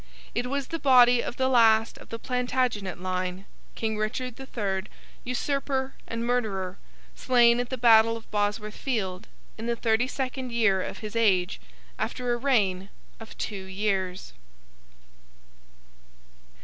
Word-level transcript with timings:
It 0.33 0.47
was 0.47 0.69
the 0.69 0.79
body 0.79 1.21
of 1.21 1.35
the 1.35 1.47
last 1.47 1.99
of 1.99 2.09
the 2.09 2.17
Plantagenet 2.17 2.99
line, 2.99 3.45
King 3.75 3.99
Richard 3.99 4.35
the 4.37 4.47
Third, 4.47 4.89
usurper 5.23 5.93
and 6.07 6.25
murderer, 6.25 6.79
slain 7.13 7.59
at 7.59 7.69
the 7.69 7.77
battle 7.77 8.17
of 8.17 8.31
Bosworth 8.31 8.73
Field 8.75 9.27
in 9.59 9.67
the 9.67 9.75
thirty 9.75 10.07
second 10.07 10.51
year 10.51 10.81
of 10.81 10.97
his 11.05 11.15
age, 11.15 11.61
after 11.99 12.33
a 12.33 12.37
reign 12.37 12.89
of 13.19 13.37
two 13.37 13.65
years. 13.65 14.33